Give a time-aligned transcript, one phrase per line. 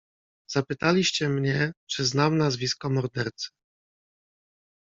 [0.51, 3.49] "Zapytaliście mnie, czy znam nazwisko mordercy."